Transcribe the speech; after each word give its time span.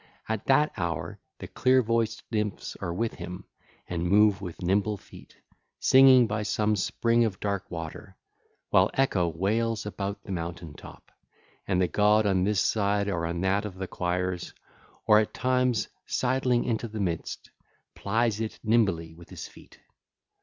At 0.27 0.47
that 0.47 0.71
hour 0.77 1.19
the 1.37 1.47
clear 1.47 1.83
voiced 1.83 2.23
nymphs 2.31 2.75
are 2.77 2.91
with 2.91 3.13
him 3.13 3.45
and 3.87 4.01
move 4.09 4.41
with 4.41 4.63
nimble 4.63 4.97
feet, 4.97 5.35
singing 5.79 6.25
by 6.25 6.41
some 6.41 6.75
spring 6.75 7.23
of 7.23 7.39
dark 7.39 7.69
water, 7.69 8.17
while 8.71 8.89
Echo 8.95 9.27
wails 9.27 9.85
about 9.85 10.23
the 10.23 10.31
mountain 10.31 10.73
top, 10.73 11.11
and 11.67 11.79
the 11.79 11.87
god 11.87 12.25
on 12.25 12.43
this 12.43 12.61
side 12.61 13.09
or 13.09 13.27
on 13.27 13.41
that 13.41 13.63
of 13.63 13.75
the 13.77 13.85
choirs, 13.85 14.55
or 15.05 15.19
at 15.19 15.35
times 15.35 15.87
sidling 16.07 16.63
into 16.63 16.87
the 16.87 16.99
midst, 16.99 17.51
plies 17.93 18.39
it 18.41 18.57
nimbly 18.63 19.13
with 19.13 19.29
his 19.29 19.47
feet. 19.47 19.79